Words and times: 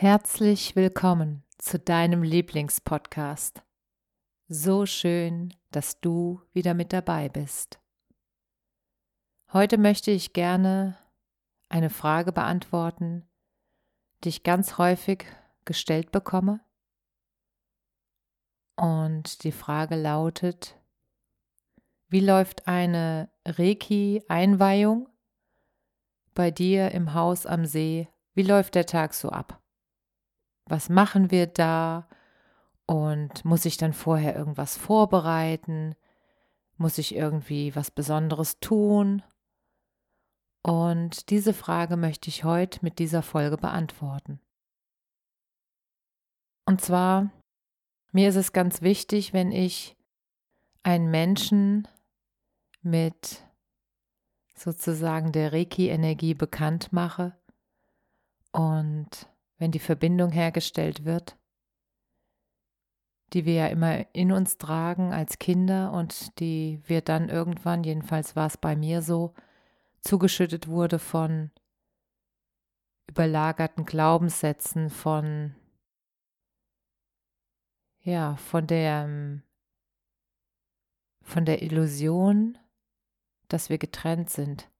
Herzlich 0.00 0.76
willkommen 0.76 1.42
zu 1.58 1.76
deinem 1.76 2.22
Lieblingspodcast. 2.22 3.64
So 4.46 4.86
schön, 4.86 5.52
dass 5.72 6.00
du 6.00 6.40
wieder 6.52 6.72
mit 6.72 6.92
dabei 6.92 7.28
bist. 7.28 7.80
Heute 9.52 9.76
möchte 9.76 10.12
ich 10.12 10.34
gerne 10.34 10.96
eine 11.68 11.90
Frage 11.90 12.30
beantworten, 12.30 13.28
die 14.22 14.28
ich 14.28 14.44
ganz 14.44 14.78
häufig 14.78 15.24
gestellt 15.64 16.12
bekomme. 16.12 16.60
Und 18.76 19.42
die 19.42 19.50
Frage 19.50 19.96
lautet, 19.96 20.80
wie 22.06 22.20
läuft 22.20 22.68
eine 22.68 23.32
Reiki-Einweihung 23.44 25.08
bei 26.34 26.52
dir 26.52 26.92
im 26.92 27.14
Haus 27.14 27.46
am 27.46 27.66
See? 27.66 28.06
Wie 28.34 28.44
läuft 28.44 28.76
der 28.76 28.86
Tag 28.86 29.12
so 29.12 29.30
ab? 29.30 29.60
Was 30.68 30.88
machen 30.88 31.30
wir 31.30 31.46
da? 31.46 32.08
Und 32.86 33.44
muss 33.44 33.64
ich 33.64 33.76
dann 33.76 33.92
vorher 33.92 34.34
irgendwas 34.36 34.76
vorbereiten? 34.76 35.94
Muss 36.76 36.98
ich 36.98 37.14
irgendwie 37.14 37.74
was 37.76 37.90
Besonderes 37.90 38.60
tun? 38.60 39.22
Und 40.62 41.30
diese 41.30 41.54
Frage 41.54 41.96
möchte 41.96 42.28
ich 42.28 42.44
heute 42.44 42.80
mit 42.82 42.98
dieser 42.98 43.22
Folge 43.22 43.56
beantworten. 43.56 44.40
Und 46.66 46.80
zwar, 46.80 47.30
mir 48.12 48.28
ist 48.28 48.36
es 48.36 48.52
ganz 48.52 48.82
wichtig, 48.82 49.32
wenn 49.32 49.52
ich 49.52 49.96
einen 50.82 51.10
Menschen 51.10 51.88
mit 52.82 53.42
sozusagen 54.54 55.32
der 55.32 55.52
Reiki-Energie 55.52 56.34
bekannt 56.34 56.92
mache 56.92 57.36
und 58.52 59.28
wenn 59.58 59.70
die 59.70 59.78
Verbindung 59.78 60.30
hergestellt 60.30 61.04
wird, 61.04 61.36
die 63.32 63.44
wir 63.44 63.54
ja 63.54 63.66
immer 63.66 64.06
in 64.14 64.32
uns 64.32 64.56
tragen 64.56 65.12
als 65.12 65.38
Kinder 65.38 65.92
und 65.92 66.38
die 66.40 66.80
wir 66.86 67.02
dann 67.02 67.28
irgendwann, 67.28 67.84
jedenfalls 67.84 68.36
war 68.36 68.46
es 68.46 68.56
bei 68.56 68.76
mir 68.76 69.02
so, 69.02 69.34
zugeschüttet 70.00 70.68
wurde 70.68 70.98
von 70.98 71.50
überlagerten 73.08 73.84
Glaubenssätzen, 73.84 74.90
von 74.90 75.54
ja, 78.00 78.36
von 78.36 78.66
der 78.66 79.42
von 81.22 81.44
der 81.44 81.62
Illusion, 81.62 82.56
dass 83.48 83.68
wir 83.68 83.76
getrennt 83.76 84.30
sind, 84.30 84.70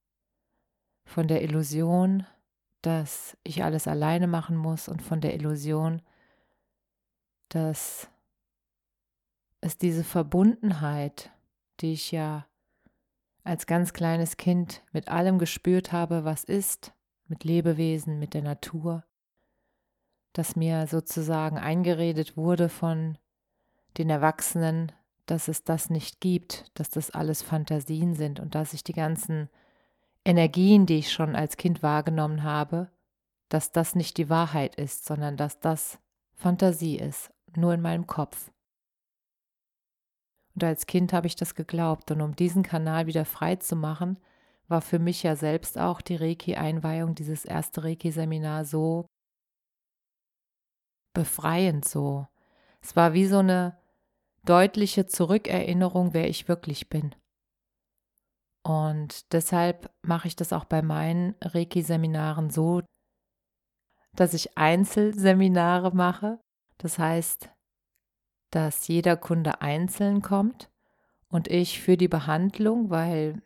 von 1.04 1.28
der 1.28 1.42
Illusion, 1.42 2.26
dass 2.82 3.36
ich 3.42 3.64
alles 3.64 3.88
alleine 3.88 4.26
machen 4.26 4.56
muss 4.56 4.88
und 4.88 5.02
von 5.02 5.20
der 5.20 5.34
Illusion, 5.34 6.02
dass 7.48 8.08
es 9.60 9.78
diese 9.78 10.04
Verbundenheit, 10.04 11.30
die 11.80 11.92
ich 11.92 12.12
ja 12.12 12.46
als 13.42 13.66
ganz 13.66 13.92
kleines 13.92 14.36
Kind 14.36 14.82
mit 14.92 15.08
allem 15.08 15.38
gespürt 15.38 15.90
habe, 15.90 16.24
was 16.24 16.44
ist, 16.44 16.92
mit 17.26 17.44
Lebewesen, 17.44 18.18
mit 18.18 18.34
der 18.34 18.42
Natur, 18.42 19.04
dass 20.32 20.56
mir 20.56 20.86
sozusagen 20.86 21.58
eingeredet 21.58 22.36
wurde 22.36 22.68
von 22.68 23.18
den 23.96 24.10
Erwachsenen, 24.10 24.92
dass 25.26 25.48
es 25.48 25.64
das 25.64 25.90
nicht 25.90 26.20
gibt, 26.20 26.70
dass 26.74 26.90
das 26.90 27.10
alles 27.10 27.42
Fantasien 27.42 28.14
sind 28.14 28.40
und 28.40 28.54
dass 28.54 28.72
ich 28.72 28.84
die 28.84 28.92
ganzen 28.92 29.48
Energien, 30.24 30.86
die 30.86 30.98
ich 30.98 31.12
schon 31.12 31.34
als 31.34 31.56
Kind 31.56 31.82
wahrgenommen 31.82 32.42
habe, 32.42 32.90
dass 33.48 33.72
das 33.72 33.94
nicht 33.94 34.18
die 34.18 34.28
Wahrheit 34.28 34.76
ist, 34.76 35.06
sondern 35.06 35.36
dass 35.36 35.60
das 35.60 35.98
Fantasie 36.34 36.98
ist, 36.98 37.30
nur 37.56 37.74
in 37.74 37.80
meinem 37.80 38.06
Kopf. 38.06 38.50
Und 40.54 40.64
als 40.64 40.86
Kind 40.86 41.12
habe 41.12 41.26
ich 41.26 41.36
das 41.36 41.54
geglaubt 41.54 42.10
und 42.10 42.20
um 42.20 42.34
diesen 42.34 42.62
Kanal 42.62 43.06
wieder 43.06 43.24
frei 43.24 43.56
zu 43.56 43.76
machen, 43.76 44.18
war 44.66 44.80
für 44.80 44.98
mich 44.98 45.22
ja 45.22 45.34
selbst 45.34 45.78
auch 45.78 46.00
die 46.00 46.16
Reiki-Einweihung, 46.16 47.14
dieses 47.14 47.44
erste 47.44 47.84
Reiki-Seminar 47.84 48.64
so 48.64 49.06
befreiend 51.14 51.84
so. 51.84 52.26
Es 52.80 52.94
war 52.96 53.12
wie 53.12 53.26
so 53.26 53.38
eine 53.38 53.78
deutliche 54.44 55.06
Zurückerinnerung, 55.06 56.14
wer 56.14 56.28
ich 56.28 56.48
wirklich 56.48 56.88
bin. 56.88 57.14
Und 58.68 59.32
deshalb 59.32 59.90
mache 60.02 60.28
ich 60.28 60.36
das 60.36 60.52
auch 60.52 60.66
bei 60.66 60.82
meinen 60.82 61.34
Reiki-Seminaren 61.40 62.50
so, 62.50 62.82
dass 64.14 64.34
ich 64.34 64.58
Einzelseminare 64.58 65.96
mache. 65.96 66.38
Das 66.76 66.98
heißt, 66.98 67.48
dass 68.50 68.86
jeder 68.86 69.16
Kunde 69.16 69.62
einzeln 69.62 70.20
kommt 70.20 70.70
und 71.30 71.48
ich 71.48 71.80
für 71.80 71.96
die 71.96 72.08
Behandlung, 72.08 72.90
weil 72.90 73.40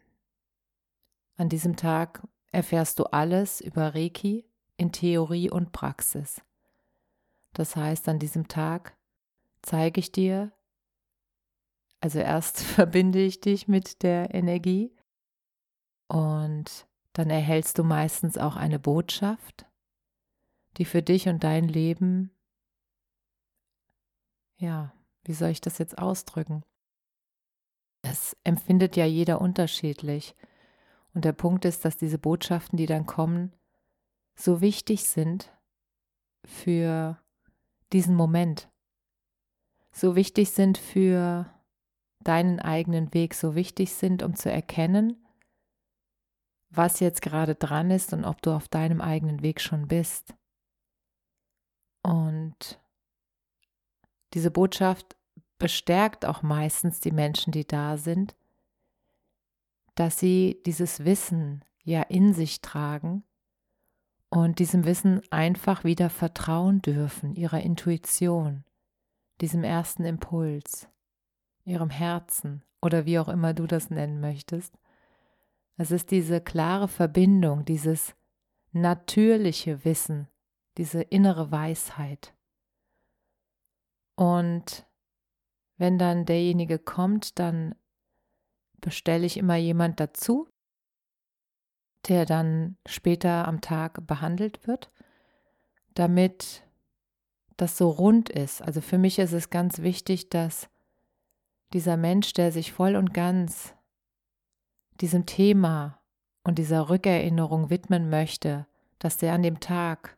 an 1.36 1.48
diesem 1.48 1.76
Tag 1.76 2.26
erfährst 2.50 2.98
du 2.98 3.04
alles 3.04 3.60
über 3.60 3.94
Reiki 3.94 4.44
in 4.76 4.90
Theorie 4.90 5.50
und 5.50 5.70
Praxis. 5.70 6.42
Das 7.52 7.76
heißt, 7.76 8.08
an 8.08 8.18
diesem 8.18 8.48
Tag 8.48 8.96
zeige 9.62 10.00
ich 10.00 10.10
dir, 10.10 10.50
also 12.00 12.18
erst 12.18 12.60
verbinde 12.64 13.20
ich 13.20 13.40
dich 13.40 13.68
mit 13.68 14.02
der 14.02 14.34
Energie 14.34 14.92
und 16.12 16.86
dann 17.14 17.30
erhältst 17.30 17.78
du 17.78 17.84
meistens 17.84 18.36
auch 18.36 18.56
eine 18.56 18.78
Botschaft, 18.78 19.64
die 20.76 20.84
für 20.84 21.00
dich 21.00 21.26
und 21.26 21.42
dein 21.42 21.66
Leben, 21.66 22.30
ja, 24.58 24.92
wie 25.24 25.32
soll 25.32 25.48
ich 25.48 25.62
das 25.62 25.78
jetzt 25.78 25.96
ausdrücken? 25.96 26.64
Es 28.02 28.36
empfindet 28.44 28.94
ja 28.96 29.06
jeder 29.06 29.40
unterschiedlich. 29.40 30.36
Und 31.14 31.24
der 31.24 31.32
Punkt 31.32 31.64
ist, 31.64 31.82
dass 31.86 31.96
diese 31.96 32.18
Botschaften, 32.18 32.76
die 32.76 32.86
dann 32.86 33.06
kommen, 33.06 33.54
so 34.34 34.60
wichtig 34.60 35.04
sind 35.04 35.50
für 36.44 37.18
diesen 37.90 38.16
Moment, 38.16 38.70
so 39.92 40.14
wichtig 40.14 40.50
sind 40.50 40.76
für 40.76 41.50
deinen 42.20 42.60
eigenen 42.60 43.14
Weg, 43.14 43.32
so 43.32 43.54
wichtig 43.54 43.94
sind, 43.94 44.22
um 44.22 44.36
zu 44.36 44.50
erkennen, 44.50 45.16
was 46.74 47.00
jetzt 47.00 47.22
gerade 47.22 47.54
dran 47.54 47.90
ist 47.90 48.12
und 48.12 48.24
ob 48.24 48.40
du 48.42 48.52
auf 48.52 48.68
deinem 48.68 49.00
eigenen 49.00 49.42
Weg 49.42 49.60
schon 49.60 49.88
bist. 49.88 50.34
Und 52.02 52.80
diese 54.34 54.50
Botschaft 54.50 55.16
bestärkt 55.58 56.24
auch 56.24 56.42
meistens 56.42 57.00
die 57.00 57.12
Menschen, 57.12 57.52
die 57.52 57.66
da 57.66 57.96
sind, 57.96 58.34
dass 59.94 60.18
sie 60.18 60.60
dieses 60.66 61.04
Wissen 61.04 61.64
ja 61.84 62.02
in 62.02 62.32
sich 62.32 62.62
tragen 62.62 63.22
und 64.30 64.58
diesem 64.58 64.84
Wissen 64.84 65.20
einfach 65.30 65.84
wieder 65.84 66.08
vertrauen 66.08 66.80
dürfen, 66.80 67.34
ihrer 67.34 67.60
Intuition, 67.60 68.64
diesem 69.40 69.62
ersten 69.62 70.04
Impuls, 70.04 70.88
ihrem 71.64 71.90
Herzen 71.90 72.64
oder 72.80 73.04
wie 73.04 73.18
auch 73.18 73.28
immer 73.28 73.52
du 73.52 73.66
das 73.66 73.90
nennen 73.90 74.20
möchtest. 74.20 74.78
Es 75.82 75.90
ist 75.90 76.12
diese 76.12 76.40
klare 76.40 76.86
Verbindung, 76.86 77.64
dieses 77.64 78.14
natürliche 78.70 79.84
Wissen, 79.84 80.28
diese 80.78 81.02
innere 81.02 81.50
Weisheit. 81.50 82.36
Und 84.14 84.86
wenn 85.78 85.98
dann 85.98 86.24
derjenige 86.24 86.78
kommt, 86.78 87.40
dann 87.40 87.74
bestelle 88.80 89.26
ich 89.26 89.36
immer 89.36 89.56
jemand 89.56 89.98
dazu, 89.98 90.48
der 92.06 92.26
dann 92.26 92.76
später 92.86 93.48
am 93.48 93.60
Tag 93.60 94.06
behandelt 94.06 94.68
wird, 94.68 94.92
damit 95.94 96.62
das 97.56 97.76
so 97.76 97.90
rund 97.90 98.30
ist. 98.30 98.62
Also 98.62 98.80
für 98.80 98.98
mich 98.98 99.18
ist 99.18 99.32
es 99.32 99.50
ganz 99.50 99.80
wichtig, 99.80 100.30
dass 100.30 100.70
dieser 101.72 101.96
Mensch, 101.96 102.34
der 102.34 102.52
sich 102.52 102.70
voll 102.70 102.94
und 102.94 103.12
ganz 103.12 103.74
diesem 105.00 105.26
Thema 105.26 105.98
und 106.44 106.58
dieser 106.58 106.88
Rückerinnerung 106.88 107.70
widmen 107.70 108.10
möchte, 108.10 108.66
dass 108.98 109.16
der 109.16 109.32
an 109.32 109.42
dem 109.42 109.60
Tag 109.60 110.16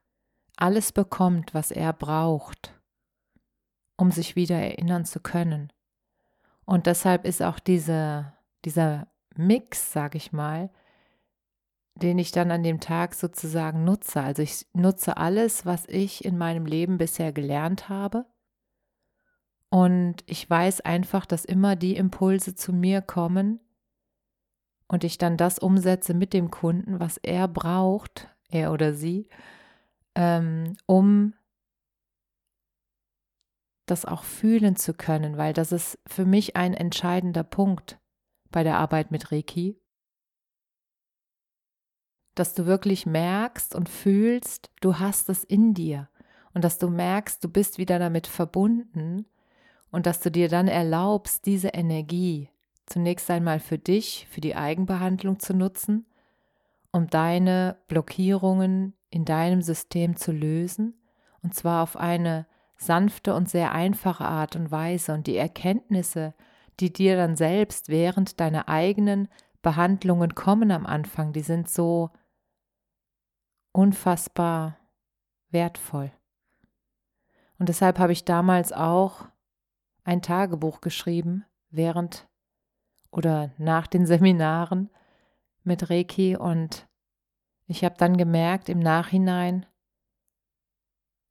alles 0.57 0.93
bekommt, 0.93 1.55
was 1.55 1.71
er 1.71 1.93
braucht, 1.93 2.79
um 3.97 4.11
sich 4.11 4.37
wieder 4.37 4.57
erinnern 4.57 5.05
zu 5.05 5.21
können. 5.21 5.73
Und 6.65 6.87
deshalb 6.87 7.25
ist 7.25 7.43
auch 7.43 7.59
diese, 7.59 8.33
dieser 8.65 9.09
Mix, 9.37 9.93
sage 9.93 10.17
ich 10.17 10.33
mal, 10.33 10.71
den 11.97 12.19
ich 12.19 12.33
dann 12.33 12.51
an 12.51 12.63
dem 12.63 12.81
Tag 12.81 13.15
sozusagen 13.15 13.85
nutze. 13.85 14.21
Also 14.21 14.43
ich 14.43 14.67
nutze 14.73 15.17
alles, 15.17 15.65
was 15.65 15.87
ich 15.87 16.25
in 16.25 16.39
meinem 16.39 16.67
Leben 16.67 16.99
bisher 16.99 17.33
gelernt 17.33 17.89
habe. 17.89 18.27
Und 19.71 20.23
ich 20.27 20.49
weiß 20.49 20.81
einfach, 20.83 21.27
dass 21.27 21.45
immer 21.45 21.77
die 21.77 21.97
Impulse 21.97 22.55
zu 22.55 22.73
mir 22.73 23.01
kommen 23.03 23.61
und 24.95 25.03
ich 25.03 25.19
dann 25.19 25.37
das 25.37 25.59
umsetze 25.59 26.15
mit 26.15 26.33
dem 26.33 26.53
Kunden, 26.53 27.01
was 27.01 27.17
er 27.17 27.49
braucht, 27.49 28.29
er 28.49 28.71
oder 28.71 28.95
sie, 28.95 29.29
ähm, 30.15 30.77
um 30.87 31.35
das 33.87 34.05
auch 34.05 34.23
fühlen 34.23 34.77
zu 34.77 34.95
können, 34.95 35.37
weil 35.37 35.53
das 35.53 35.73
ist 35.73 35.99
für 36.07 36.25
mich 36.25 36.55
ein 36.55 36.75
entscheidender 36.75 37.43
Punkt 37.43 37.99
bei 38.53 38.63
der 38.63 38.79
Arbeit 38.79 39.11
mit 39.11 39.33
Reiki, 39.33 39.77
dass 42.37 42.55
du 42.55 42.65
wirklich 42.65 43.05
merkst 43.05 43.75
und 43.75 43.89
fühlst, 43.89 44.71
du 44.81 45.01
hast 45.01 45.29
es 45.29 45.43
in 45.43 45.75
dir 45.75 46.09
und 46.53 46.63
dass 46.63 46.79
du 46.79 46.89
merkst, 46.89 47.43
du 47.43 47.49
bist 47.49 47.79
wieder 47.79 47.99
damit 47.99 48.29
verbunden 48.29 49.27
und 49.91 50.07
dass 50.07 50.21
du 50.21 50.31
dir 50.31 50.49
dann 50.49 50.69
erlaubst, 50.69 51.47
diese 51.47 51.71
Energie 51.71 52.49
zunächst 52.87 53.31
einmal 53.31 53.61
für 53.61 53.79
dich, 53.79 54.27
für 54.31 54.41
die 54.41 54.57
Eigenbehandlung 54.57 55.39
zu 55.39 55.55
nutzen, 55.55 56.07
um 56.91 57.09
deine 57.09 57.79
Blockierungen 57.89 58.95
in 59.11 59.25
deinem 59.25 59.63
System 59.63 60.17
zu 60.17 60.33
lösen, 60.33 61.01
und 61.43 61.55
zwar 61.55 61.83
auf 61.83 61.97
eine 61.97 62.47
sanfte 62.77 63.35
und 63.35 63.49
sehr 63.49 63.73
einfache 63.73 64.25
Art 64.25 64.57
und 64.57 64.71
Weise. 64.71 65.13
Und 65.13 65.27
die 65.27 65.37
Erkenntnisse, 65.37 66.35
die 66.81 66.93
dir 66.93 67.17
dann 67.17 67.37
selbst 67.37 67.89
während 67.89 68.41
deiner 68.41 68.69
eigenen 68.69 69.29
Behandlungen 69.63 70.35
kommen 70.35 70.71
am 70.71 70.87
Anfang, 70.87 71.33
die 71.33 71.43
sind 71.43 71.69
so 71.69 72.11
unfassbar 73.73 74.79
wertvoll. 75.51 76.13
Und 77.59 77.69
deshalb 77.69 77.99
habe 77.99 78.13
ich 78.13 78.25
damals 78.25 78.73
auch 78.73 79.27
ein 80.05 80.23
Tagebuch 80.23 80.81
geschrieben, 80.81 81.45
während 81.71 82.29
oder 83.17 83.51
nach 83.59 83.87
den 83.87 84.07
Seminaren 84.07 84.91
mit 85.63 85.89
Reiki 85.89 86.37
und 86.37 86.87
ich 87.67 87.85
habe 87.85 87.95
dann 87.97 88.17
gemerkt 88.17 88.69
im 88.69 88.81
Nachhinein, 88.81 89.65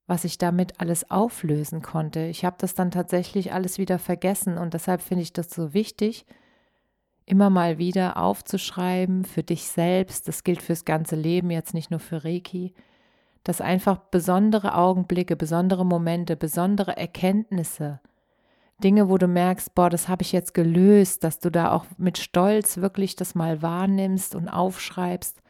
was 0.07 0.23
ich 0.23 0.37
damit 0.37 0.79
alles 0.79 1.11
auflösen 1.11 1.81
konnte. 1.81 2.21
Ich 2.25 2.43
habe 2.43 2.55
das 2.59 2.73
dann 2.73 2.91
tatsächlich 2.91 3.53
alles 3.53 3.77
wieder 3.77 3.99
vergessen 3.99 4.57
und 4.57 4.73
deshalb 4.73 5.01
finde 5.01 5.23
ich 5.23 5.33
das 5.33 5.49
so 5.49 5.73
wichtig, 5.73 6.25
immer 7.25 7.49
mal 7.49 7.77
wieder 7.77 8.17
aufzuschreiben 8.17 9.25
für 9.25 9.43
dich 9.43 9.67
selbst. 9.67 10.27
Das 10.27 10.43
gilt 10.43 10.61
fürs 10.61 10.85
ganze 10.85 11.15
Leben, 11.15 11.51
jetzt 11.51 11.73
nicht 11.73 11.91
nur 11.91 11.99
für 11.99 12.23
Reiki, 12.23 12.73
dass 13.43 13.61
einfach 13.61 13.97
besondere 13.97 14.75
Augenblicke, 14.75 15.35
besondere 15.35 15.85
Momente, 15.85 16.35
besondere 16.35 16.97
Erkenntnisse, 16.97 17.99
Dinge, 18.83 19.09
wo 19.09 19.17
du 19.17 19.27
merkst, 19.27 19.73
boah, 19.75 19.89
das 19.89 20.07
habe 20.07 20.23
ich 20.23 20.31
jetzt 20.31 20.53
gelöst, 20.53 21.23
dass 21.23 21.39
du 21.39 21.49
da 21.49 21.71
auch 21.71 21.85
mit 21.97 22.17
Stolz 22.17 22.77
wirklich 22.77 23.15
das 23.15 23.35
mal 23.35 23.61
wahrnimmst 23.61 24.35
und 24.35 24.49
aufschreibst 24.49 25.41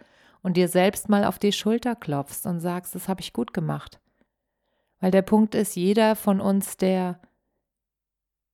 und 0.41 0.57
dir 0.57 0.67
selbst 0.67 1.09
mal 1.09 1.25
auf 1.25 1.39
die 1.39 1.51
Schulter 1.51 1.95
klopfst 1.95 2.45
und 2.45 2.59
sagst, 2.59 2.95
das 2.95 3.07
habe 3.07 3.21
ich 3.21 3.33
gut 3.33 3.53
gemacht. 3.53 3.99
Weil 4.99 5.11
der 5.11 5.21
Punkt 5.21 5.55
ist, 5.55 5.75
jeder 5.75 6.15
von 6.15 6.39
uns, 6.39 6.77
der 6.77 7.19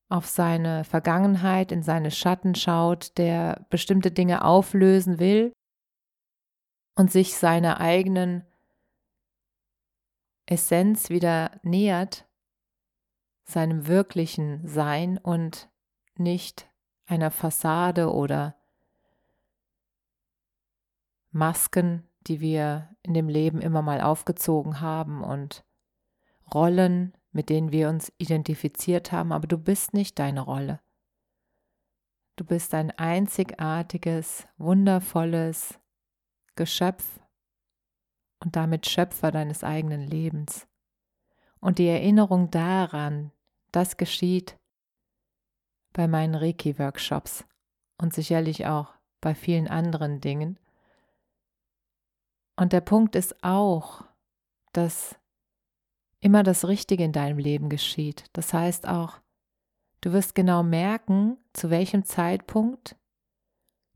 auf 0.08 0.26
seine 0.26 0.84
Vergangenheit, 0.84 1.72
in 1.72 1.84
seine 1.84 2.12
Schatten 2.12 2.56
schaut, 2.56 3.18
der 3.18 3.66
bestimmte 3.70 4.12
Dinge 4.12 4.44
auflösen 4.44 5.20
will 5.20 5.52
und 6.96 7.12
sich 7.12 7.36
seiner 7.36 7.80
eigenen 7.80 8.44
Essenz 10.48 11.10
wieder 11.10 11.52
nähert, 11.62 12.29
seinem 13.50 13.88
wirklichen 13.88 14.68
Sein 14.68 15.18
und 15.18 15.70
nicht 16.16 16.70
einer 17.06 17.32
Fassade 17.32 18.14
oder 18.14 18.56
Masken, 21.32 22.08
die 22.22 22.42
wir 22.42 22.96
in 23.02 23.14
dem 23.14 23.30
Leben 23.30 23.62
immer 23.62 23.82
mal 23.82 24.02
aufgezogen 24.02 24.82
haben 24.82 25.24
und 25.24 25.64
Rollen, 26.54 27.14
mit 27.32 27.50
denen 27.50 27.72
wir 27.72 27.90
uns 27.90 28.12
identifiziert 28.18 29.12
haben, 29.12 29.32
aber 29.32 29.48
du 29.48 29.58
bist 29.58 29.94
nicht 29.94 30.18
deine 30.20 30.42
Rolle. 30.42 30.80
Du 32.36 32.46
bist 32.46 32.74
ein 32.74 32.92
einzigartiges, 32.92 34.48
wundervolles 34.58 35.80
Geschöpf 36.56 37.20
und 38.40 38.56
damit 38.56 38.88
Schöpfer 38.88 39.32
deines 39.32 39.64
eigenen 39.64 40.02
Lebens. 40.02 40.68
Und 41.60 41.78
die 41.78 41.88
Erinnerung 41.88 42.50
daran, 42.50 43.32
das 43.72 43.98
geschieht 43.98 44.58
bei 45.94 46.08
meinen 46.08 46.36
Reiki-Workshops 46.36 47.46
und 47.98 48.14
sicherlich 48.14 48.66
auch 48.68 48.94
bei 49.22 49.36
vielen 49.36 49.68
anderen 49.68 50.22
Dingen. 50.22 50.60
Und 52.56 52.74
der 52.74 52.82
Punkt 52.82 53.16
ist 53.16 53.44
auch, 53.44 54.04
dass 54.74 55.16
immer 56.20 56.44
das 56.44 56.68
Richtige 56.68 57.04
in 57.04 57.12
deinem 57.12 57.38
Leben 57.38 57.70
geschieht. 57.70 58.26
Das 58.34 58.54
heißt 58.54 58.88
auch, 58.88 59.20
du 60.02 60.12
wirst 60.12 60.36
genau 60.36 60.64
merken, 60.64 61.38
zu 61.54 61.70
welchem 61.70 62.04
Zeitpunkt 62.04 62.96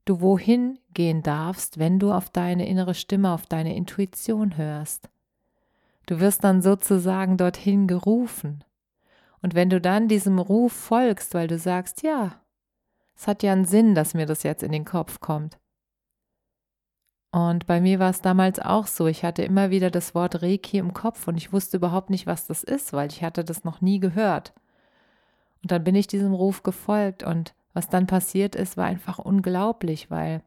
du 0.05 0.21
wohin 0.21 0.79
gehen 0.93 1.23
darfst, 1.23 1.79
wenn 1.79 1.99
du 1.99 2.11
auf 2.11 2.29
deine 2.29 2.67
innere 2.67 2.93
Stimme, 2.93 3.31
auf 3.31 3.45
deine 3.45 3.75
Intuition 3.75 4.57
hörst. 4.57 5.09
Du 6.05 6.19
wirst 6.19 6.43
dann 6.43 6.61
sozusagen 6.61 7.37
dorthin 7.37 7.87
gerufen. 7.87 8.63
Und 9.43 9.53
wenn 9.53 9.69
du 9.69 9.81
dann 9.81 10.07
diesem 10.07 10.39
Ruf 10.39 10.71
folgst, 10.71 11.33
weil 11.33 11.47
du 11.47 11.59
sagst, 11.59 12.01
ja, 12.01 12.41
es 13.13 13.27
hat 13.27 13.43
ja 13.43 13.51
einen 13.51 13.65
Sinn, 13.65 13.93
dass 13.93 14.13
mir 14.15 14.25
das 14.25 14.41
jetzt 14.43 14.63
in 14.63 14.71
den 14.71 14.85
Kopf 14.85 15.19
kommt. 15.19 15.59
Und 17.31 17.65
bei 17.67 17.81
mir 17.81 17.99
war 17.99 18.09
es 18.09 18.21
damals 18.21 18.59
auch 18.59 18.87
so. 18.87 19.05
Ich 19.05 19.23
hatte 19.23 19.43
immer 19.43 19.69
wieder 19.69 19.91
das 19.91 20.15
Wort 20.15 20.41
Reiki 20.41 20.77
im 20.77 20.93
Kopf 20.93 21.27
und 21.27 21.35
ich 21.35 21.51
wusste 21.51 21.77
überhaupt 21.77 22.09
nicht, 22.09 22.25
was 22.25 22.47
das 22.47 22.63
ist, 22.63 22.93
weil 22.93 23.09
ich 23.09 23.21
hatte 23.21 23.43
das 23.43 23.65
noch 23.65 23.81
nie 23.81 23.99
gehört. 23.99 24.53
Und 25.61 25.71
dann 25.71 25.83
bin 25.83 25.95
ich 25.95 26.07
diesem 26.07 26.33
Ruf 26.33 26.63
gefolgt 26.63 27.23
und 27.23 27.53
was 27.73 27.89
dann 27.89 28.07
passiert 28.07 28.55
ist, 28.55 28.77
war 28.77 28.85
einfach 28.85 29.19
unglaublich, 29.19 30.09
weil 30.09 30.41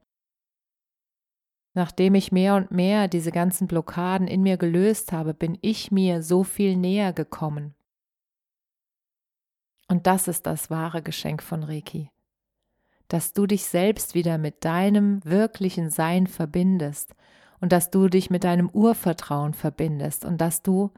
nachdem 1.75 2.15
ich 2.15 2.33
mehr 2.33 2.55
und 2.55 2.71
mehr 2.71 3.09
diese 3.09 3.33
ganzen 3.33 3.67
Blockaden 3.67 4.27
in 4.27 4.43
mir 4.43 4.57
gelöst 4.57 5.13
habe, 5.13 5.35
bin 5.35 5.59
ich 5.61 5.93
mir 5.93 6.23
so 6.23 6.45
viel 6.45 6.77
näher 6.77 7.13
gekommen. 7.13 7.76
Und 9.89 10.07
das 10.07 10.29
ist 10.29 10.47
das 10.47 10.71
wahre 10.71 11.03
Geschenk 11.03 11.43
von 11.43 11.63
Reiki, 11.63 12.11
dass 13.09 13.33
du 13.33 13.47
dich 13.47 13.65
selbst 13.65 14.15
wieder 14.15 14.39
mit 14.39 14.65
deinem 14.65 15.25
wirklichen 15.25 15.91
Sein 15.91 16.27
verbindest 16.27 17.15
und 17.61 17.73
dass 17.73 17.91
du 17.91 18.09
dich 18.09 18.31
mit 18.31 18.45
deinem 18.45 18.69
Urvertrauen 18.69 19.55
verbindest 19.55 20.25
und 20.25 20.41
dass 20.41 20.63
du 20.63 20.91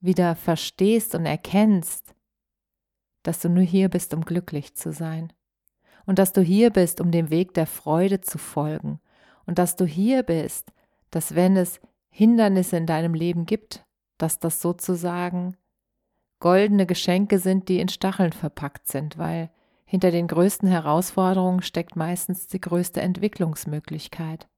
wieder 0.00 0.36
verstehst 0.36 1.14
und 1.14 1.26
erkennst, 1.26 2.14
dass 3.22 3.40
du 3.40 3.48
nur 3.48 3.64
hier 3.64 3.88
bist, 3.88 4.14
um 4.14 4.24
glücklich 4.24 4.74
zu 4.74 4.92
sein. 4.92 5.32
Und 6.06 6.18
dass 6.18 6.32
du 6.32 6.40
hier 6.40 6.70
bist, 6.70 7.00
um 7.00 7.10
dem 7.10 7.30
Weg 7.30 7.52
der 7.52 7.66
Freude 7.66 8.20
zu 8.22 8.38
folgen. 8.38 9.00
Und 9.44 9.58
dass 9.58 9.76
du 9.76 9.84
hier 9.84 10.22
bist, 10.22 10.72
dass 11.10 11.34
wenn 11.34 11.56
es 11.56 11.80
Hindernisse 12.08 12.76
in 12.76 12.86
deinem 12.86 13.12
Leben 13.12 13.44
gibt, 13.44 13.84
dass 14.16 14.38
das 14.38 14.62
sozusagen 14.62 15.56
goldene 16.40 16.86
Geschenke 16.86 17.38
sind, 17.38 17.68
die 17.68 17.80
in 17.80 17.88
Stacheln 17.88 18.32
verpackt 18.32 18.88
sind, 18.88 19.18
weil 19.18 19.50
hinter 19.84 20.10
den 20.10 20.28
größten 20.28 20.68
Herausforderungen 20.68 21.62
steckt 21.62 21.96
meistens 21.96 22.46
die 22.46 22.60
größte 22.60 23.00
Entwicklungsmöglichkeit. 23.00 24.48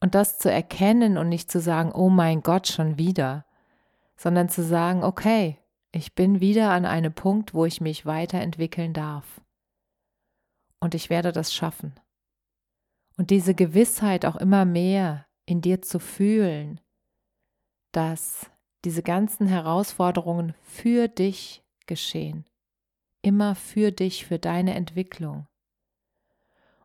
Und 0.00 0.14
das 0.14 0.38
zu 0.38 0.50
erkennen 0.50 1.18
und 1.18 1.28
nicht 1.28 1.50
zu 1.50 1.60
sagen, 1.60 1.92
oh 1.92 2.08
mein 2.08 2.42
Gott, 2.42 2.66
schon 2.66 2.98
wieder, 2.98 3.44
sondern 4.16 4.48
zu 4.48 4.62
sagen, 4.62 5.04
okay, 5.04 5.58
ich 5.92 6.14
bin 6.14 6.40
wieder 6.40 6.70
an 6.70 6.86
einem 6.86 7.12
Punkt, 7.12 7.54
wo 7.54 7.66
ich 7.66 7.80
mich 7.80 8.06
weiterentwickeln 8.06 8.94
darf. 8.94 9.42
Und 10.80 10.94
ich 10.94 11.10
werde 11.10 11.30
das 11.30 11.54
schaffen. 11.54 11.94
Und 13.16 13.30
diese 13.30 13.54
Gewissheit 13.54 14.24
auch 14.24 14.36
immer 14.36 14.64
mehr 14.64 15.26
in 15.44 15.60
dir 15.60 15.82
zu 15.82 16.00
fühlen, 16.00 16.80
dass 17.92 18.50
diese 18.84 19.02
ganzen 19.02 19.46
Herausforderungen 19.46 20.54
für 20.62 21.08
dich 21.08 21.62
geschehen. 21.86 22.44
Immer 23.22 23.54
für 23.54 23.92
dich, 23.92 24.26
für 24.26 24.38
deine 24.38 24.74
Entwicklung. 24.74 25.46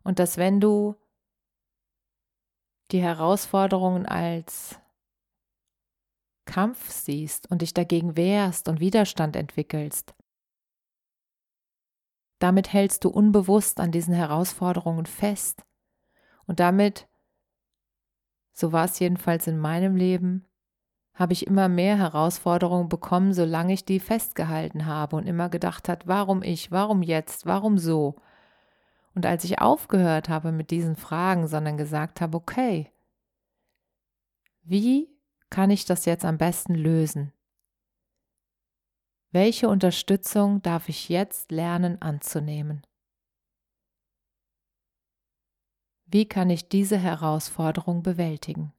Und 0.04 0.20
dass 0.20 0.38
wenn 0.38 0.62
du 0.62 0.96
die 2.92 3.02
Herausforderungen 3.02 4.06
als 4.06 4.80
Kampf 6.46 6.92
siehst 6.92 7.50
und 7.52 7.62
dich 7.62 7.74
dagegen 7.74 8.16
wehrst 8.16 8.70
und 8.70 8.80
Widerstand 8.80 9.36
entwickelst, 9.36 10.16
damit 12.40 12.72
hältst 12.72 13.04
du 13.04 13.10
unbewusst 13.10 13.80
an 13.80 13.92
diesen 13.92 14.14
Herausforderungen 14.14 15.06
fest. 15.08 15.66
Und 16.46 16.60
damit, 16.60 17.08
so 18.54 18.72
war 18.72 18.86
es 18.86 19.00
jedenfalls 19.00 19.48
in 19.48 19.58
meinem 19.58 19.96
Leben, 19.96 20.48
habe 21.18 21.34
ich 21.34 21.48
immer 21.48 21.68
mehr 21.68 21.98
Herausforderungen 21.98 22.90
bekommen, 22.90 23.34
solange 23.34 23.74
ich 23.74 23.86
die 23.86 24.00
festgehalten 24.00 24.86
habe 24.86 25.16
und 25.16 25.26
immer 25.26 25.50
gedacht 25.50 25.90
hat, 25.90 26.06
warum 26.08 26.44
ich, 26.44 26.72
warum 26.72 27.02
jetzt, 27.02 27.48
warum 27.48 27.80
so? 27.80 28.16
Und 29.16 29.26
als 29.26 29.44
ich 29.44 29.60
aufgehört 29.60 30.30
habe 30.30 30.52
mit 30.52 30.70
diesen 30.70 30.96
Fragen, 30.96 31.48
sondern 31.48 31.76
gesagt 31.76 32.22
habe, 32.22 32.38
okay, 32.38 32.92
wie 34.62 35.10
kann 35.50 35.72
ich 35.72 35.86
das 35.86 36.06
jetzt 36.06 36.24
am 36.24 36.38
besten 36.38 36.76
lösen? 36.76 37.34
Welche 39.32 39.70
Unterstützung 39.70 40.62
darf 40.62 40.88
ich 40.88 41.10
jetzt 41.10 41.52
lernen 41.52 42.00
anzunehmen? 42.00 42.86
Wie 46.06 46.28
kann 46.28 46.52
ich 46.52 46.70
diese 46.70 46.98
Herausforderung 46.98 48.04
bewältigen? 48.04 48.72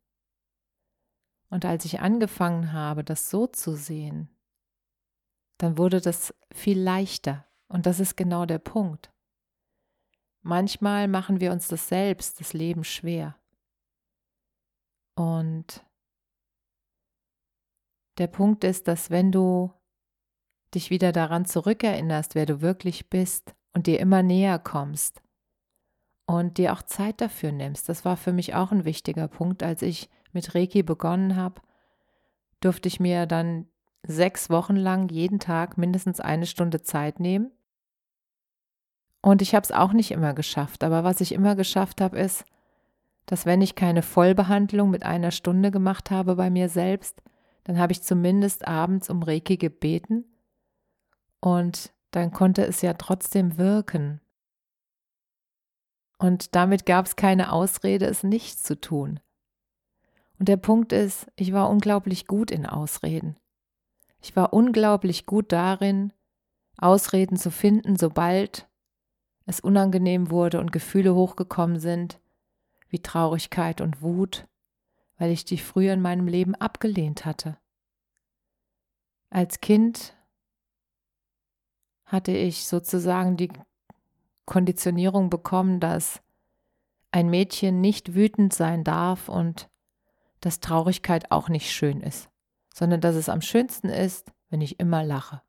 Und 1.51 1.65
als 1.65 1.85
ich 1.85 2.01
angefangen 2.01 2.73
habe, 2.73 3.05
das 3.05 3.31
so 3.31 3.47
zu 3.47 3.75
sehen, 3.75 4.29
dann 5.59 5.79
wurde 5.79 6.01
das 6.01 6.35
viel 6.53 6.81
leichter. 6.81 7.47
Und 7.69 7.87
das 7.87 8.01
ist 8.01 8.17
genau 8.17 8.47
der 8.47 8.59
Punkt. 8.59 9.11
Manchmal 10.43 11.09
machen 11.09 11.41
wir 11.41 11.53
uns 11.53 11.69
das 11.69 11.89
selbst, 11.89 12.41
das 12.41 12.53
Leben 12.53 12.85
schwer. 12.85 13.37
Und 15.15 15.85
der 18.19 18.29
Punkt 18.29 18.65
ist, 18.65 18.89
dass 18.89 19.11
wenn 19.11 19.33
du 19.33 19.73
dich 20.75 20.91
wieder 20.91 21.13
daran 21.13 21.45
zurückerinnerst, 21.45 22.35
wer 22.35 22.47
du 22.47 22.61
wirklich 22.61 23.09
bist 23.09 23.55
und 23.73 23.87
dir 23.87 24.01
immer 24.01 24.23
näher 24.23 24.59
kommst 24.59 25.23
und 26.27 26.59
dir 26.59 26.73
auch 26.73 26.83
Zeit 26.83 27.21
dafür 27.21 27.53
nimmst. 27.53 27.89
Das 27.89 28.05
war 28.05 28.17
für 28.17 28.33
mich 28.33 28.55
auch 28.55 28.71
ein 28.71 28.85
wichtiger 28.85 29.29
Punkt. 29.29 29.63
Als 29.63 29.83
ich 29.83 30.11
mit 30.39 30.55
Reiki 30.55 30.85
begonnen 30.85 31.35
habe, 31.35 31.61
durfte 32.61 32.87
ich 32.87 33.01
mir 33.01 33.27
dann 33.27 33.67
sechs 34.05 34.51
Wochen 34.51 34.77
lang 34.77 35.09
jeden 35.09 35.41
Tag 35.41 35.77
mindestens 35.77 36.21
eine 36.21 36.47
Stunde 36.47 36.81
Zeit 36.81 37.19
nehmen. 37.19 37.51
Und 39.21 39.43
ich 39.43 39.57
habe 39.57 39.65
es 39.65 39.73
auch 39.73 39.93
nicht 39.93 40.13
immer 40.13 40.33
geschafft. 40.33 40.85
Aber 40.85 41.03
was 41.03 41.21
ich 41.21 41.33
immer 41.33 41.57
geschafft 41.57 42.01
habe, 42.01 42.17
ist, 42.19 42.45
dass 43.27 43.47
wenn 43.47 43.61
ich 43.61 43.75
keine 43.75 44.03
Vollbehandlung 44.03 44.91
mit 44.91 45.03
einer 45.03 45.33
Stunde 45.33 45.73
gemacht 45.73 46.13
habe 46.13 46.37
bei 46.37 46.51
mir 46.51 46.69
selbst, 46.69 47.21
dann 47.65 47.79
habe 47.79 47.93
ich 47.93 48.03
zumindest 48.03 48.67
abends 48.67 49.11
um 49.11 49.23
Reiki 49.23 49.57
gebeten 49.57 50.25
und 51.41 51.93
dann 52.13 52.31
konnte 52.31 52.65
es 52.65 52.81
ja 52.81 52.95
trotzdem 52.95 53.59
wirken. 53.59 54.21
Und 56.19 56.55
damit 56.55 56.87
gab 56.87 57.07
es 57.07 57.17
keine 57.17 57.53
Ausrede, 57.53 58.07
es 58.07 58.23
nicht 58.23 58.65
zu 58.65 58.81
tun. 58.81 59.21
Und 60.39 60.49
der 60.49 60.57
Punkt 60.57 60.93
ist, 60.93 61.27
ich 61.37 61.53
war 61.53 61.69
unglaublich 61.69 62.27
gut 62.27 62.51
in 62.51 62.67
Ausreden. 62.67 63.37
Ich 64.21 64.37
war 64.37 64.53
unglaublich 64.53 65.27
gut 65.27 65.53
darin, 65.53 66.13
Ausreden 66.77 67.37
zu 67.37 67.51
finden, 67.51 67.97
sobald 67.97 68.69
es 69.47 69.61
unangenehm 69.61 70.31
wurde 70.31 70.61
und 70.61 70.73
Gefühle 70.73 71.15
hochgekommen 71.15 71.81
sind, 71.81 72.21
wie 72.89 73.01
Traurigkeit 73.01 73.81
und 73.81 74.03
Wut, 74.03 74.47
weil 75.17 75.31
ich 75.31 75.45
die 75.45 75.59
früher 75.59 75.95
in 75.95 76.03
meinem 76.03 76.29
Leben 76.29 76.55
abgelehnt 76.55 77.25
hatte. 77.25 77.59
Als 79.31 79.61
Kind 79.61 80.17
hatte 82.05 82.33
ich 82.33 82.67
sozusagen 82.67 83.37
die 83.37 83.51
Konditionierung 84.47 85.29
bekommen, 85.29 85.81
dass 85.81 86.23
ein 87.11 87.29
Mädchen 87.29 87.81
nicht 87.81 88.15
wütend 88.15 88.53
sein 88.53 88.85
darf 88.85 89.29
und 89.29 89.69
dass 90.41 90.61
Traurigkeit 90.61 91.31
auch 91.31 91.49
nicht 91.49 91.71
schön 91.71 92.01
ist, 92.01 92.29
sondern 92.73 93.01
dass 93.01 93.17
es 93.17 93.29
am 93.29 93.41
schönsten 93.41 93.89
ist, 93.89 94.33
wenn 94.51 94.61
ich 94.61 94.81
immer 94.81 95.05
lache. 95.05 95.43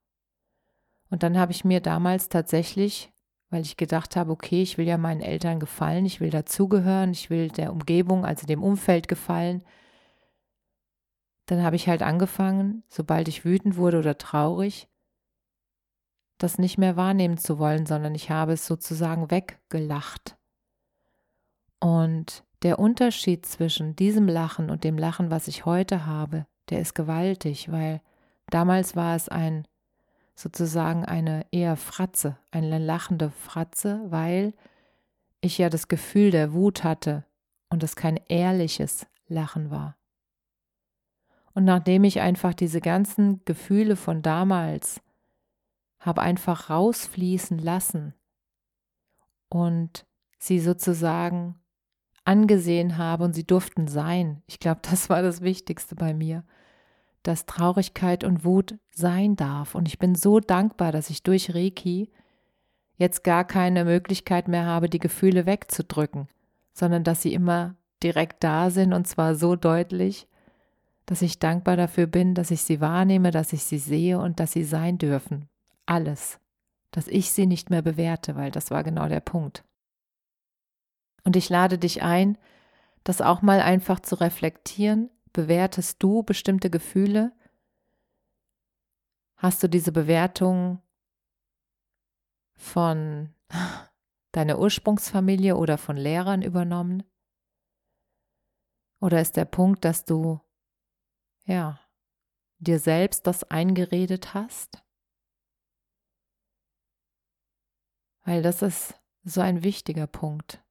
Und 1.09 1.23
dann 1.23 1.37
habe 1.37 1.51
ich 1.51 1.65
mir 1.65 1.81
damals 1.81 2.29
tatsächlich, 2.29 3.11
weil 3.49 3.61
ich 3.61 3.77
gedacht 3.77 4.15
habe, 4.15 4.31
okay, 4.31 4.61
ich 4.61 4.77
will 4.77 4.87
ja 4.87 4.97
meinen 4.97 5.21
Eltern 5.21 5.59
gefallen, 5.59 6.05
ich 6.05 6.19
will 6.19 6.29
dazugehören, 6.29 7.11
ich 7.11 7.29
will 7.29 7.49
der 7.49 7.71
Umgebung, 7.71 8.25
also 8.25 8.45
dem 8.45 8.63
Umfeld 8.63 9.07
gefallen, 9.07 9.63
dann 11.47 11.63
habe 11.63 11.75
ich 11.75 11.87
halt 11.87 12.03
angefangen, 12.03 12.83
sobald 12.89 13.27
ich 13.27 13.43
wütend 13.43 13.75
wurde 13.75 13.97
oder 13.97 14.17
traurig, 14.17 14.87
das 16.37 16.59
nicht 16.59 16.77
mehr 16.77 16.95
wahrnehmen 16.95 17.37
zu 17.37 17.57
wollen, 17.57 17.85
sondern 17.85 18.13
ich 18.13 18.29
habe 18.29 18.53
es 18.53 18.67
sozusagen 18.67 19.31
weggelacht. 19.31 20.37
Und 21.79 22.43
der 22.63 22.79
Unterschied 22.79 23.45
zwischen 23.45 23.95
diesem 23.95 24.27
Lachen 24.27 24.69
und 24.69 24.83
dem 24.83 24.97
Lachen, 24.97 25.31
was 25.31 25.47
ich 25.47 25.65
heute 25.65 26.05
habe, 26.05 26.45
der 26.69 26.81
ist 26.81 26.93
gewaltig, 26.93 27.71
weil 27.71 28.01
damals 28.49 28.95
war 28.95 29.15
es 29.15 29.29
ein 29.29 29.67
sozusagen 30.35 31.05
eine 31.05 31.45
eher 31.51 31.75
Fratze, 31.75 32.37
eine 32.51 32.79
lachende 32.79 33.29
Fratze, 33.29 34.01
weil 34.05 34.53
ich 35.41 35.57
ja 35.57 35.69
das 35.69 35.87
Gefühl 35.87 36.31
der 36.31 36.53
Wut 36.53 36.83
hatte 36.83 37.25
und 37.69 37.83
es 37.83 37.95
kein 37.95 38.19
ehrliches 38.27 39.05
Lachen 39.27 39.69
war. 39.69 39.97
Und 41.53 41.65
nachdem 41.65 42.03
ich 42.03 42.21
einfach 42.21 42.53
diese 42.53 42.79
ganzen 42.79 43.43
Gefühle 43.45 43.95
von 43.95 44.21
damals 44.21 45.01
habe 45.99 46.21
einfach 46.21 46.69
rausfließen 46.69 47.59
lassen 47.59 48.13
und 49.49 50.05
sie 50.37 50.59
sozusagen 50.59 51.59
angesehen 52.29 52.97
habe 52.97 53.23
und 53.23 53.33
sie 53.33 53.45
durften 53.45 53.87
sein. 53.87 54.43
Ich 54.45 54.59
glaube, 54.59 54.81
das 54.83 55.09
war 55.09 55.21
das 55.21 55.41
Wichtigste 55.41 55.95
bei 55.95 56.13
mir, 56.13 56.43
dass 57.23 57.45
Traurigkeit 57.45 58.23
und 58.23 58.45
Wut 58.45 58.77
sein 58.91 59.35
darf. 59.35 59.73
Und 59.75 59.87
ich 59.87 59.97
bin 59.97 60.15
so 60.15 60.39
dankbar, 60.39 60.91
dass 60.91 61.09
ich 61.09 61.23
durch 61.23 61.55
Reiki 61.55 62.11
jetzt 62.97 63.23
gar 63.23 63.45
keine 63.45 63.83
Möglichkeit 63.85 64.47
mehr 64.47 64.65
habe, 64.65 64.89
die 64.89 64.99
Gefühle 64.99 65.45
wegzudrücken, 65.45 66.27
sondern 66.73 67.03
dass 67.03 67.21
sie 67.21 67.33
immer 67.33 67.75
direkt 68.03 68.43
da 68.43 68.69
sind 68.69 68.93
und 68.93 69.07
zwar 69.07 69.35
so 69.35 69.55
deutlich, 69.55 70.27
dass 71.05 71.21
ich 71.21 71.39
dankbar 71.39 71.77
dafür 71.77 72.05
bin, 72.07 72.35
dass 72.35 72.51
ich 72.51 72.61
sie 72.61 72.79
wahrnehme, 72.79 73.31
dass 73.31 73.53
ich 73.53 73.63
sie 73.63 73.79
sehe 73.79 74.19
und 74.19 74.39
dass 74.39 74.51
sie 74.51 74.63
sein 74.63 74.97
dürfen 74.97 75.49
alles, 75.89 76.39
dass 76.91 77.07
ich 77.07 77.31
sie 77.31 77.47
nicht 77.47 77.69
mehr 77.69 77.81
bewerte, 77.81 78.35
weil 78.35 78.51
das 78.51 78.69
war 78.69 78.83
genau 78.83 79.09
der 79.09 79.21
Punkt. 79.21 79.63
Und 81.29 81.35
ich 81.35 81.49
lade 81.49 81.77
dich 81.77 82.01
ein, 82.01 82.39
das 83.03 83.21
auch 83.21 83.43
mal 83.43 83.61
einfach 83.61 83.99
zu 83.99 84.15
reflektieren. 84.15 85.11
Bewertest 85.31 86.01
du 86.01 86.23
bestimmte 86.23 86.71
Gefühle? 86.71 87.37
Hast 89.35 89.61
du 89.61 89.69
diese 89.69 89.91
Bewertung 89.91 90.81
von 92.55 93.31
deiner 94.31 94.57
Ursprungsfamilie 94.57 95.55
oder 95.55 95.77
von 95.77 95.97
Lehrern 95.97 96.41
übernommen? 96.41 97.03
Oder 98.99 99.21
ist 99.21 99.37
der 99.37 99.45
Punkt, 99.45 99.85
dass 99.85 100.05
du, 100.05 100.41
ja, 101.43 101.79
dir 102.57 102.79
selbst 102.79 103.27
das 103.27 103.43
eingeredet 103.43 104.33
hast? 104.33 104.83
Weil 108.25 108.41
das 108.41 108.63
ist 108.63 108.99
so 109.23 109.41
ein 109.41 109.61
wichtiger 109.61 110.07
Punkt. 110.07 110.63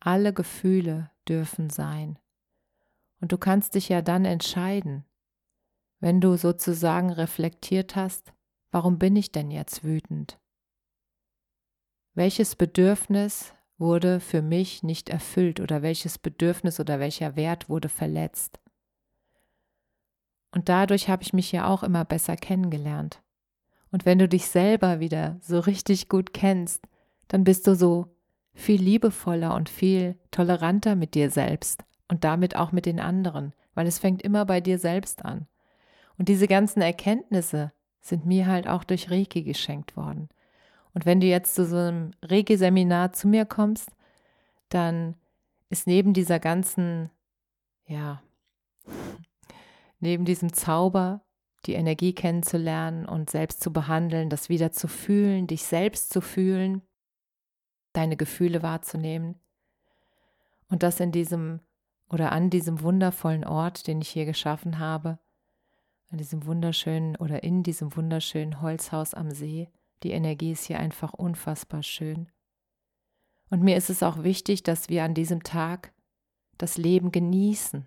Alle 0.00 0.32
Gefühle 0.32 1.10
dürfen 1.28 1.70
sein. 1.70 2.18
Und 3.20 3.32
du 3.32 3.38
kannst 3.38 3.74
dich 3.74 3.88
ja 3.88 4.02
dann 4.02 4.24
entscheiden, 4.24 5.04
wenn 6.00 6.20
du 6.20 6.36
sozusagen 6.36 7.10
reflektiert 7.10 7.96
hast, 7.96 8.32
warum 8.70 8.98
bin 8.98 9.16
ich 9.16 9.32
denn 9.32 9.50
jetzt 9.50 9.82
wütend? 9.82 10.38
Welches 12.14 12.54
Bedürfnis 12.54 13.54
wurde 13.76 14.20
für 14.20 14.42
mich 14.42 14.82
nicht 14.82 15.08
erfüllt 15.08 15.60
oder 15.60 15.82
welches 15.82 16.18
Bedürfnis 16.18 16.78
oder 16.80 17.00
welcher 17.00 17.36
Wert 17.36 17.68
wurde 17.68 17.88
verletzt? 17.88 18.60
Und 20.52 20.68
dadurch 20.68 21.08
habe 21.08 21.22
ich 21.22 21.32
mich 21.32 21.52
ja 21.52 21.66
auch 21.66 21.82
immer 21.82 22.04
besser 22.04 22.36
kennengelernt. 22.36 23.22
Und 23.90 24.04
wenn 24.04 24.18
du 24.18 24.28
dich 24.28 24.46
selber 24.46 25.00
wieder 25.00 25.38
so 25.40 25.60
richtig 25.60 26.08
gut 26.08 26.32
kennst, 26.32 26.86
dann 27.28 27.44
bist 27.44 27.66
du 27.66 27.74
so 27.74 28.17
viel 28.54 28.80
liebevoller 28.80 29.54
und 29.54 29.68
viel 29.68 30.18
toleranter 30.30 30.96
mit 30.96 31.14
dir 31.14 31.30
selbst 31.30 31.84
und 32.08 32.24
damit 32.24 32.56
auch 32.56 32.72
mit 32.72 32.86
den 32.86 33.00
anderen, 33.00 33.52
weil 33.74 33.86
es 33.86 33.98
fängt 33.98 34.22
immer 34.22 34.44
bei 34.44 34.60
dir 34.60 34.78
selbst 34.78 35.24
an. 35.24 35.46
Und 36.16 36.28
diese 36.28 36.48
ganzen 36.48 36.80
Erkenntnisse 36.80 37.72
sind 38.00 38.26
mir 38.26 38.46
halt 38.46 38.66
auch 38.66 38.84
durch 38.84 39.10
Reiki 39.10 39.42
geschenkt 39.42 39.96
worden. 39.96 40.28
Und 40.94 41.06
wenn 41.06 41.20
du 41.20 41.26
jetzt 41.26 41.54
zu 41.54 41.64
so 41.64 41.76
einem 41.76 42.10
Reiki-Seminar 42.22 43.12
zu 43.12 43.28
mir 43.28 43.44
kommst, 43.44 43.90
dann 44.68 45.14
ist 45.70 45.86
neben 45.86 46.12
dieser 46.12 46.40
ganzen, 46.40 47.10
ja, 47.86 48.22
neben 50.00 50.24
diesem 50.24 50.52
Zauber, 50.52 51.22
die 51.66 51.74
Energie 51.74 52.14
kennenzulernen 52.14 53.06
und 53.06 53.30
selbst 53.30 53.60
zu 53.60 53.72
behandeln, 53.72 54.30
das 54.30 54.48
wieder 54.48 54.72
zu 54.72 54.88
fühlen, 54.88 55.46
dich 55.46 55.64
selbst 55.64 56.10
zu 56.10 56.20
fühlen, 56.20 56.82
deine 57.98 58.16
Gefühle 58.16 58.62
wahrzunehmen 58.62 59.34
und 60.68 60.82
das 60.84 61.00
in 61.00 61.10
diesem 61.10 61.60
oder 62.08 62.32
an 62.32 62.48
diesem 62.48 62.80
wundervollen 62.80 63.44
Ort, 63.44 63.86
den 63.86 64.00
ich 64.00 64.08
hier 64.08 64.24
geschaffen 64.24 64.78
habe, 64.78 65.18
an 66.10 66.16
diesem 66.16 66.46
wunderschönen 66.46 67.16
oder 67.16 67.42
in 67.42 67.62
diesem 67.62 67.94
wunderschönen 67.94 68.62
Holzhaus 68.62 69.12
am 69.12 69.30
See. 69.30 69.68
Die 70.04 70.12
Energie 70.12 70.52
ist 70.52 70.64
hier 70.64 70.78
einfach 70.78 71.12
unfassbar 71.12 71.82
schön. 71.82 72.30
Und 73.50 73.62
mir 73.62 73.76
ist 73.76 73.90
es 73.90 74.02
auch 74.02 74.22
wichtig, 74.22 74.62
dass 74.62 74.88
wir 74.88 75.04
an 75.04 75.14
diesem 75.14 75.42
Tag 75.42 75.92
das 76.56 76.78
Leben 76.78 77.12
genießen. 77.12 77.86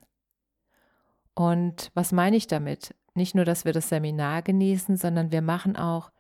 Und 1.34 1.90
was 1.94 2.12
meine 2.12 2.36
ich 2.36 2.48
damit? 2.48 2.96
Nicht 3.16 3.34
nur, 3.34 3.46
dass 3.46 3.66
wir 3.66 3.74
das 3.74 3.90
Seminar 3.90 4.42
genießen, 4.42 4.98
sondern 4.98 5.32
wir 5.32 5.42
machen 5.42 5.78
auch 5.78 6.12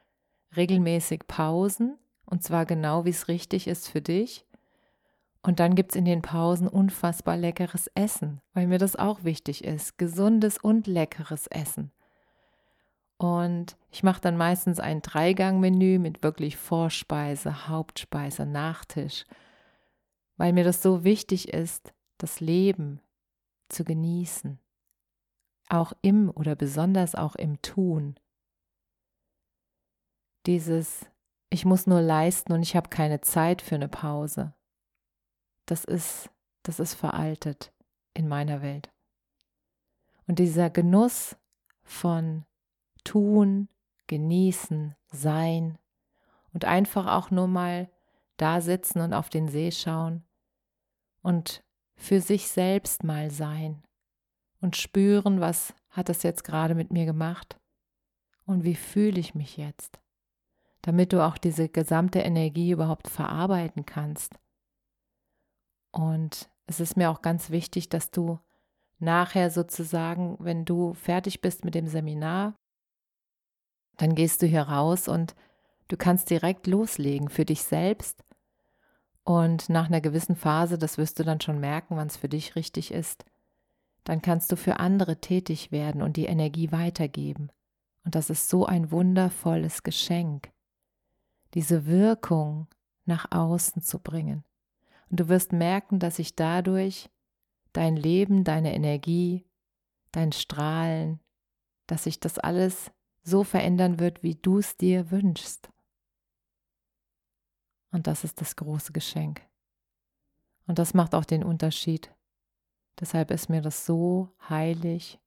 regelmäßig 0.56 1.28
Pausen, 1.28 1.98
und 2.32 2.42
zwar 2.44 2.66
genau, 2.66 3.04
wie 3.04 3.10
es 3.10 3.28
richtig 3.28 3.68
ist 3.68 3.90
für 3.90 4.02
dich. 4.02 4.46
Und 5.44 5.60
dann 5.60 5.76
gibt 5.76 5.92
es 5.92 5.98
in 5.98 6.06
den 6.06 6.22
Pausen 6.22 6.68
unfassbar 6.68 7.36
leckeres 7.36 7.88
Essen, 7.94 8.42
weil 8.54 8.68
mir 8.68 8.78
das 8.78 8.96
auch 8.96 9.26
wichtig 9.26 9.66
ist. 9.66 9.98
Gesundes 9.98 10.58
und 10.58 10.88
leckeres 10.88 11.48
Essen. 11.48 11.92
Und 13.18 13.76
ich 13.92 14.02
mache 14.02 14.22
dann 14.22 14.38
meistens 14.38 14.80
ein 14.80 15.02
Dreigang-Menü 15.02 16.00
mit 16.00 16.24
wirklich 16.24 16.56
Vorspeise, 16.56 17.68
Hauptspeise, 17.68 18.46
Nachtisch, 18.46 19.26
weil 20.38 20.54
mir 20.54 20.64
das 20.64 20.82
so 20.82 21.04
wichtig 21.04 21.54
ist, 21.54 21.94
das 22.18 22.40
Leben 22.40 23.02
zu 23.68 23.84
genießen. 23.84 24.58
Auch 25.68 25.92
im 26.02 26.30
oder 26.30 26.56
besonders 26.56 27.14
auch 27.14 27.36
im 27.36 27.62
Tun. 27.62 28.16
Dieses, 30.46 31.11
ich 31.52 31.66
muss 31.66 31.86
nur 31.86 32.02
leisten 32.02 32.54
und 32.54 32.64
ich 32.64 32.76
habe 32.76 32.90
keine 32.90 33.22
Zeit 33.22 33.62
für 33.62 33.76
eine 33.76 33.88
Pause 33.88 34.54
das 35.72 35.86
ist, 35.86 36.30
das 36.64 36.82
ist 36.82 36.94
veraltet 36.94 37.72
in 38.14 38.28
meiner 38.28 38.62
Welt. 38.62 38.92
Und 40.28 40.38
dieser 40.38 40.70
Genuss 40.70 41.38
von 41.82 42.46
tun, 43.06 43.70
genießen, 44.08 44.96
sein 45.12 45.78
und 46.54 46.66
einfach 46.66 47.08
auch 47.08 47.32
nur 47.32 47.48
mal 47.48 47.90
da 48.36 48.60
sitzen 48.60 49.00
und 49.00 49.14
auf 49.14 49.30
den 49.30 49.48
See 49.48 49.72
schauen 49.72 50.24
und 51.22 51.64
für 51.96 52.20
sich 52.20 52.50
selbst 52.50 53.04
mal 53.04 53.32
sein 53.32 53.84
und 54.60 54.76
spüren, 54.76 55.40
was 55.40 55.74
hat 55.90 56.10
das 56.10 56.24
jetzt 56.24 56.44
gerade 56.44 56.76
mit 56.76 56.92
mir 56.92 57.06
gemacht 57.06 57.60
und 58.46 58.66
wie 58.66 58.76
fühle 58.76 59.20
ich 59.20 59.36
mich 59.36 59.56
jetzt, 59.56 60.00
damit 60.82 61.14
du 61.14 61.26
auch 61.26 61.38
diese 61.38 61.70
gesamte 61.70 62.20
Energie 62.20 62.72
überhaupt 62.72 63.08
verarbeiten 63.08 63.86
kannst 63.86 64.40
und 65.92 66.50
es 66.68 66.80
ist 66.80 66.98
mir 66.98 67.10
auch 67.10 67.22
ganz 67.22 67.50
wichtig, 67.50 67.90
dass 67.90 68.12
du 68.12 68.40
nachher 69.00 69.52
sozusagen, 69.52 70.38
wenn 70.40 70.66
du 70.66 70.94
fertig 70.94 71.42
bist 71.42 71.66
mit 71.66 71.76
dem 71.76 71.88
Seminar, 71.88 72.56
dann 73.98 74.16
gehst 74.16 74.42
du 74.42 74.48
hier 74.48 74.64
raus 74.64 75.08
und 75.08 75.36
du 75.90 75.98
kannst 75.98 76.30
direkt 76.30 76.68
loslegen 76.68 77.30
für 77.30 77.46
dich 77.46 77.64
selbst. 77.64 78.24
Und 79.24 79.70
nach 79.70 79.88
einer 79.88 80.02
gewissen 80.02 80.36
Phase, 80.36 80.78
das 80.78 80.98
wirst 80.98 81.20
du 81.20 81.24
dann 81.24 81.42
schon 81.42 81.60
merken, 81.60 81.98
wann 81.98 82.08
es 82.08 82.18
für 82.18 82.30
dich 82.30 82.56
richtig 82.56 82.92
ist, 82.92 83.26
dann 84.04 84.22
kannst 84.22 84.52
du 84.52 84.56
für 84.56 84.80
andere 84.80 85.18
tätig 85.18 85.72
werden 85.72 86.02
und 86.02 86.18
die 86.18 86.26
Energie 86.26 86.72
weitergeben. 86.72 87.52
Und 88.04 88.16
das 88.16 88.32
ist 88.32 88.50
so 88.50 88.66
ein 88.66 88.90
wundervolles 88.92 89.84
Geschenk, 89.84 90.52
diese 91.54 91.86
Wirkung 91.86 92.68
nach 93.06 93.32
außen 93.32 93.82
zu 93.82 94.00
bringen. 94.00 94.44
Und 95.10 95.20
du 95.20 95.30
wirst 95.30 95.52
merken, 95.52 96.00
dass 96.00 96.18
sich 96.18 96.36
dadurch 96.36 97.10
dein 97.74 97.96
Leben, 97.96 98.44
deine 98.44 98.74
Energie, 98.74 99.46
dein 100.12 100.32
Strahlen, 100.32 101.20
dass 101.88 102.04
sich 102.06 102.20
das 102.20 102.40
alles 102.40 102.92
so 103.24 103.44
verändern 103.44 104.00
wird, 104.00 104.24
wie 104.24 104.36
du 104.36 104.60
es 104.60 104.78
dir 104.78 105.12
wünschst. 105.12 105.70
Und 107.92 108.08
das 108.08 108.24
ist 108.24 108.40
das 108.40 108.56
große 108.56 108.94
Geschenk. 108.94 109.42
Und 110.66 110.80
das 110.80 110.94
macht 110.94 111.14
auch 111.14 111.26
den 111.26 111.44
Unterschied. 111.44 112.14
Deshalb 113.00 113.32
ist 113.32 113.50
mir 113.50 113.62
das 113.62 113.86
so 113.86 114.30
heilig, 114.48 115.20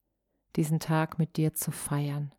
diesen 0.57 0.81
Tag 0.81 1.19
mit 1.19 1.37
dir 1.37 1.55
zu 1.55 1.71
feiern. 1.71 2.33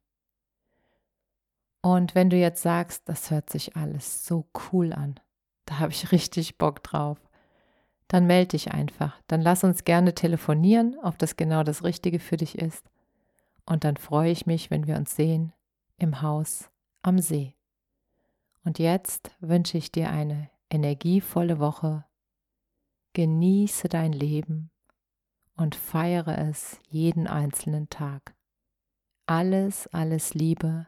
Und 1.86 2.16
wenn 2.16 2.32
du 2.32 2.36
jetzt 2.36 2.64
sagst, 2.64 3.08
das 3.08 3.30
hört 3.30 3.52
sich 3.52 3.76
alles 3.76 4.26
so 4.26 4.48
cool 4.72 4.92
an, 4.92 5.20
da 5.66 5.78
habe 5.78 5.92
ich 5.92 6.12
richtig 6.12 6.58
Bock 6.58 6.82
drauf, 6.82 7.20
dann 8.08 8.26
melde 8.26 8.58
dich 8.58 8.72
einfach. 8.72 9.22
Dann 9.28 9.40
lass 9.40 9.64
uns 9.64 9.84
gerne 9.84 10.16
telefonieren, 10.16 10.98
ob 11.04 11.20
das 11.20 11.36
genau 11.36 11.62
das 11.62 11.84
Richtige 11.84 12.18
für 12.18 12.38
dich 12.38 12.58
ist. 12.58 12.90
Und 13.68 13.84
dann 13.84 13.98
freue 13.98 14.32
ich 14.32 14.48
mich, 14.48 14.72
wenn 14.72 14.88
wir 14.88 14.96
uns 14.96 15.16
sehen 15.16 15.54
im 16.00 16.24
Haus 16.24 16.72
am 17.04 17.20
See. 17.20 17.54
Und 18.64 18.80
jetzt 18.80 19.30
wünsche 19.40 19.78
ich 19.78 19.92
dir 19.92 20.10
eine 20.10 20.50
energievolle 20.72 21.60
Woche. 21.60 22.04
Genieße 23.14 23.90
dein 23.90 24.12
Leben 24.12 24.72
und 25.56 25.76
feiere 25.76 26.50
es 26.50 26.80
jeden 26.90 27.28
einzelnen 27.28 27.90
Tag. 27.90 28.34
Alles, 29.28 29.86
alles 29.94 30.34
Liebe. 30.34 30.88